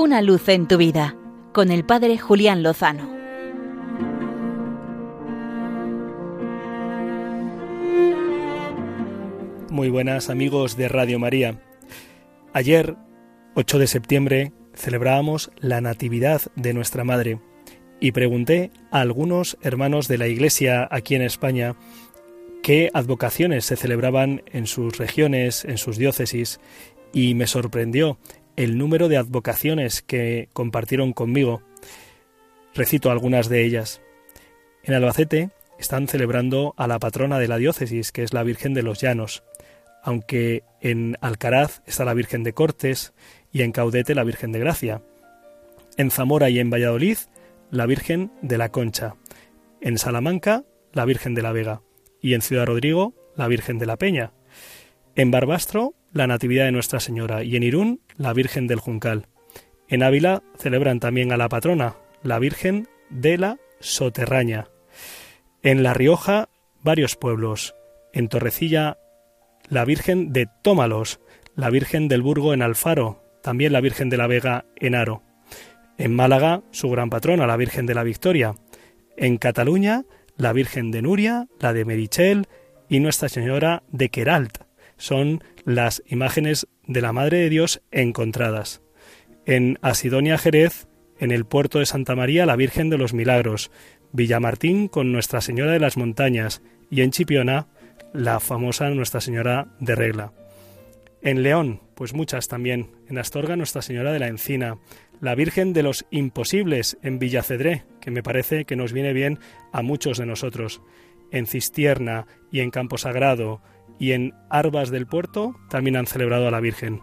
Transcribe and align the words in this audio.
Una 0.00 0.22
luz 0.22 0.48
en 0.48 0.68
tu 0.68 0.76
vida 0.76 1.16
con 1.52 1.72
el 1.72 1.84
Padre 1.84 2.18
Julián 2.18 2.62
Lozano. 2.62 3.10
Muy 9.70 9.90
buenas 9.90 10.30
amigos 10.30 10.76
de 10.76 10.86
Radio 10.86 11.18
María. 11.18 11.60
Ayer, 12.52 12.94
8 13.56 13.80
de 13.80 13.86
septiembre, 13.88 14.52
celebrábamos 14.72 15.50
la 15.56 15.80
Natividad 15.80 16.42
de 16.54 16.74
nuestra 16.74 17.02
Madre 17.02 17.40
y 17.98 18.12
pregunté 18.12 18.70
a 18.92 19.00
algunos 19.00 19.58
hermanos 19.62 20.06
de 20.06 20.18
la 20.18 20.28
Iglesia 20.28 20.86
aquí 20.92 21.16
en 21.16 21.22
España 21.22 21.74
qué 22.62 22.88
advocaciones 22.94 23.64
se 23.64 23.74
celebraban 23.74 24.44
en 24.52 24.68
sus 24.68 24.96
regiones, 24.96 25.64
en 25.64 25.76
sus 25.76 25.96
diócesis, 25.96 26.60
y 27.12 27.34
me 27.34 27.48
sorprendió 27.48 28.16
el 28.58 28.76
número 28.76 29.06
de 29.08 29.16
advocaciones 29.16 30.02
que 30.02 30.48
compartieron 30.52 31.12
conmigo. 31.12 31.62
Recito 32.74 33.12
algunas 33.12 33.48
de 33.48 33.64
ellas. 33.64 34.02
En 34.82 34.94
Albacete 34.94 35.50
están 35.78 36.08
celebrando 36.08 36.74
a 36.76 36.88
la 36.88 36.98
patrona 36.98 37.38
de 37.38 37.46
la 37.46 37.58
diócesis, 37.58 38.10
que 38.10 38.24
es 38.24 38.32
la 38.32 38.42
Virgen 38.42 38.74
de 38.74 38.82
los 38.82 39.00
Llanos, 39.00 39.44
aunque 40.02 40.64
en 40.80 41.16
Alcaraz 41.20 41.82
está 41.86 42.04
la 42.04 42.14
Virgen 42.14 42.42
de 42.42 42.52
Cortes 42.52 43.12
y 43.52 43.62
en 43.62 43.70
Caudete 43.70 44.16
la 44.16 44.24
Virgen 44.24 44.50
de 44.50 44.58
Gracia. 44.58 45.02
En 45.96 46.10
Zamora 46.10 46.50
y 46.50 46.58
en 46.58 46.68
Valladolid 46.68 47.18
la 47.70 47.86
Virgen 47.86 48.32
de 48.42 48.58
la 48.58 48.70
Concha. 48.70 49.14
En 49.80 49.98
Salamanca 49.98 50.64
la 50.92 51.04
Virgen 51.04 51.36
de 51.36 51.42
la 51.42 51.52
Vega 51.52 51.82
y 52.20 52.34
en 52.34 52.42
Ciudad 52.42 52.66
Rodrigo 52.66 53.14
la 53.36 53.46
Virgen 53.46 53.78
de 53.78 53.86
la 53.86 53.96
Peña. 53.96 54.32
En 55.14 55.30
Barbastro 55.30 55.94
la 56.12 56.26
Natividad 56.26 56.64
de 56.64 56.72
Nuestra 56.72 57.00
Señora 57.00 57.42
y 57.44 57.56
en 57.56 57.62
Irún 57.62 58.00
la 58.16 58.32
Virgen 58.32 58.66
del 58.66 58.80
Juncal. 58.80 59.26
En 59.88 60.02
Ávila 60.02 60.42
celebran 60.56 61.00
también 61.00 61.32
a 61.32 61.36
la 61.36 61.48
patrona, 61.48 61.96
la 62.22 62.38
Virgen 62.38 62.88
de 63.10 63.38
la 63.38 63.58
Soterraña. 63.80 64.68
En 65.62 65.82
La 65.82 65.94
Rioja 65.94 66.48
varios 66.82 67.16
pueblos. 67.16 67.74
En 68.12 68.28
Torrecilla 68.28 68.98
la 69.68 69.84
Virgen 69.84 70.32
de 70.32 70.48
Tómalos, 70.62 71.20
la 71.54 71.70
Virgen 71.70 72.08
del 72.08 72.22
Burgo 72.22 72.54
en 72.54 72.62
Alfaro, 72.62 73.22
también 73.42 73.72
la 73.72 73.80
Virgen 73.80 74.08
de 74.08 74.16
la 74.16 74.26
Vega 74.26 74.64
en 74.76 74.94
Aro. 74.94 75.22
En 75.98 76.14
Málaga 76.14 76.62
su 76.70 76.88
gran 76.90 77.10
patrona, 77.10 77.46
la 77.46 77.56
Virgen 77.56 77.86
de 77.86 77.94
la 77.94 78.04
Victoria. 78.04 78.54
En 79.16 79.36
Cataluña 79.36 80.04
la 80.36 80.52
Virgen 80.52 80.92
de 80.92 81.02
Nuria, 81.02 81.48
la 81.60 81.72
de 81.72 81.84
Merichel 81.84 82.46
y 82.88 83.00
Nuestra 83.00 83.28
Señora 83.28 83.82
de 83.90 84.08
Queralt 84.08 84.67
son 84.98 85.42
las 85.64 86.02
imágenes 86.06 86.68
de 86.86 87.00
la 87.00 87.12
Madre 87.12 87.38
de 87.38 87.48
Dios 87.48 87.80
encontradas. 87.90 88.82
En 89.46 89.78
Asidonia 89.80 90.36
Jerez, 90.36 90.86
en 91.18 91.30
el 91.30 91.46
puerto 91.46 91.78
de 91.78 91.86
Santa 91.86 92.14
María, 92.14 92.44
la 92.44 92.56
Virgen 92.56 92.90
de 92.90 92.98
los 92.98 93.14
Milagros, 93.14 93.70
Villamartín 94.12 94.88
con 94.88 95.12
Nuestra 95.12 95.40
Señora 95.40 95.72
de 95.72 95.80
las 95.80 95.96
Montañas 95.96 96.62
y 96.90 97.02
en 97.02 97.10
Chipiona, 97.10 97.68
la 98.12 98.40
famosa 98.40 98.88
Nuestra 98.90 99.20
Señora 99.20 99.68
de 99.80 99.94
Regla. 99.94 100.32
En 101.22 101.42
León, 101.42 101.80
pues 101.94 102.14
muchas 102.14 102.48
también. 102.48 102.90
En 103.08 103.18
Astorga, 103.18 103.56
Nuestra 103.56 103.82
Señora 103.82 104.12
de 104.12 104.18
la 104.18 104.28
Encina. 104.28 104.78
La 105.20 105.34
Virgen 105.34 105.72
de 105.72 105.82
los 105.82 106.06
Imposibles 106.10 106.96
en 107.02 107.18
Villacedré, 107.18 107.84
que 108.00 108.12
me 108.12 108.22
parece 108.22 108.64
que 108.64 108.76
nos 108.76 108.92
viene 108.92 109.12
bien 109.12 109.40
a 109.72 109.82
muchos 109.82 110.18
de 110.18 110.26
nosotros. 110.26 110.80
En 111.32 111.46
Cistierna 111.46 112.26
y 112.52 112.60
en 112.60 112.70
Campo 112.70 112.98
Sagrado, 112.98 113.60
y 113.98 114.12
en 114.12 114.34
Arbas 114.50 114.90
del 114.90 115.06
Puerto 115.06 115.54
también 115.68 115.96
han 115.96 116.06
celebrado 116.06 116.48
a 116.48 116.50
la 116.50 116.60
Virgen. 116.60 117.00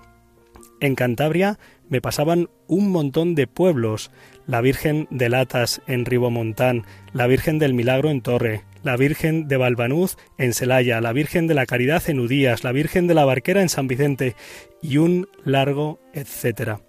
En 0.81 0.95
Cantabria 0.95 1.57
me 1.89 2.01
pasaban 2.01 2.49
un 2.67 2.89
montón 2.91 3.35
de 3.35 3.47
pueblos, 3.47 4.11
la 4.45 4.61
Virgen 4.61 5.07
de 5.09 5.29
Latas 5.29 5.81
en 5.88 6.05
Ribomontán, 6.05 6.83
la 7.13 7.27
Virgen 7.27 7.59
del 7.59 7.73
Milagro 7.73 8.09
en 8.09 8.21
Torre, 8.21 8.63
la 8.83 8.97
Virgen 8.97 9.47
de 9.47 9.57
Balbanuz 9.57 10.17
en 10.38 10.53
Celaya, 10.53 11.01
la 11.01 11.13
Virgen 11.13 11.47
de 11.47 11.53
la 11.53 11.66
Caridad 11.66 12.03
en 12.09 12.19
Udías, 12.19 12.63
la 12.63 12.72
Virgen 12.72 13.07
de 13.07 13.13
la 13.13 13.25
Barquera 13.25 13.62
en 13.62 13.69
San 13.69 13.88
Vicente 13.88 14.35
y 14.81 14.97
un 14.97 15.27
largo 15.44 16.00
etcétera. 16.13 16.81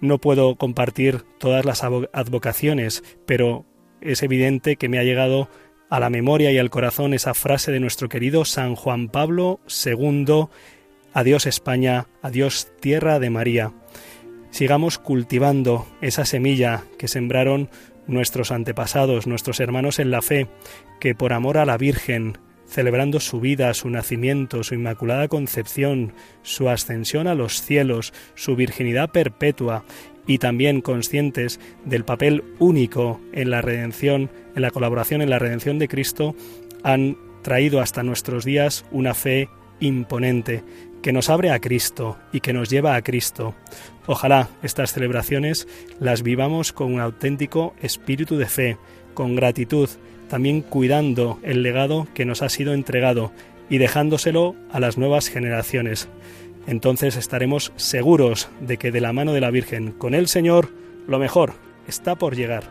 No 0.00 0.18
puedo 0.18 0.56
compartir 0.56 1.22
todas 1.38 1.64
las 1.64 1.84
advocaciones, 1.84 3.04
pero 3.24 3.66
es 4.00 4.22
evidente 4.24 4.74
que 4.76 4.88
me 4.88 4.98
ha 4.98 5.04
llegado 5.04 5.48
a 5.92 6.00
la 6.00 6.08
memoria 6.08 6.50
y 6.50 6.56
al 6.56 6.70
corazón 6.70 7.12
esa 7.12 7.34
frase 7.34 7.70
de 7.70 7.78
nuestro 7.78 8.08
querido 8.08 8.46
San 8.46 8.76
Juan 8.76 9.08
Pablo 9.08 9.60
II, 9.84 10.46
Adiós 11.12 11.44
España, 11.44 12.06
adiós 12.22 12.68
tierra 12.80 13.18
de 13.18 13.28
María. 13.28 13.74
Sigamos 14.50 14.96
cultivando 14.96 15.86
esa 16.00 16.24
semilla 16.24 16.84
que 16.98 17.08
sembraron 17.08 17.68
nuestros 18.06 18.52
antepasados, 18.52 19.26
nuestros 19.26 19.60
hermanos 19.60 19.98
en 19.98 20.10
la 20.10 20.22
fe, 20.22 20.48
que 20.98 21.14
por 21.14 21.34
amor 21.34 21.58
a 21.58 21.66
la 21.66 21.76
Virgen, 21.76 22.38
celebrando 22.66 23.20
su 23.20 23.40
vida, 23.40 23.74
su 23.74 23.90
nacimiento, 23.90 24.64
su 24.64 24.74
inmaculada 24.74 25.28
concepción, 25.28 26.14
su 26.40 26.70
ascensión 26.70 27.26
a 27.26 27.34
los 27.34 27.60
cielos, 27.60 28.14
su 28.34 28.56
virginidad 28.56 29.10
perpetua, 29.10 29.84
y 30.26 30.38
también 30.38 30.80
conscientes 30.80 31.60
del 31.84 32.04
papel 32.04 32.44
único 32.58 33.20
en 33.32 33.50
la 33.50 33.62
redención, 33.62 34.30
en 34.54 34.62
la 34.62 34.70
colaboración 34.70 35.22
en 35.22 35.30
la 35.30 35.38
redención 35.38 35.78
de 35.78 35.88
Cristo, 35.88 36.34
han 36.82 37.16
traído 37.42 37.80
hasta 37.80 38.02
nuestros 38.02 38.44
días 38.44 38.84
una 38.90 39.14
fe 39.14 39.48
imponente 39.80 40.62
que 41.02 41.12
nos 41.12 41.28
abre 41.28 41.50
a 41.50 41.58
Cristo 41.58 42.16
y 42.32 42.40
que 42.40 42.52
nos 42.52 42.70
lleva 42.70 42.94
a 42.94 43.02
Cristo. 43.02 43.54
Ojalá 44.06 44.48
estas 44.62 44.92
celebraciones 44.92 45.66
las 45.98 46.22
vivamos 46.22 46.72
con 46.72 46.94
un 46.94 47.00
auténtico 47.00 47.74
espíritu 47.82 48.36
de 48.36 48.46
fe, 48.46 48.76
con 49.14 49.34
gratitud, 49.34 49.88
también 50.28 50.62
cuidando 50.62 51.38
el 51.42 51.62
legado 51.62 52.06
que 52.14 52.24
nos 52.24 52.40
ha 52.42 52.48
sido 52.48 52.72
entregado 52.72 53.32
y 53.68 53.78
dejándoselo 53.78 54.54
a 54.70 54.80
las 54.80 54.96
nuevas 54.96 55.28
generaciones 55.28 56.08
entonces 56.66 57.16
estaremos 57.16 57.72
seguros 57.76 58.48
de 58.60 58.76
que 58.76 58.92
de 58.92 59.00
la 59.00 59.12
mano 59.12 59.32
de 59.32 59.40
la 59.40 59.50
Virgen 59.50 59.92
con 59.92 60.14
el 60.14 60.28
Señor, 60.28 60.70
lo 61.06 61.18
mejor 61.18 61.54
está 61.86 62.14
por 62.14 62.36
llegar. 62.36 62.64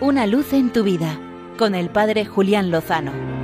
Una 0.00 0.26
luz 0.26 0.52
en 0.52 0.72
tu 0.72 0.82
vida 0.82 1.20
con 1.56 1.74
el 1.74 1.88
Padre 1.88 2.24
Julián 2.24 2.70
Lozano. 2.70 3.39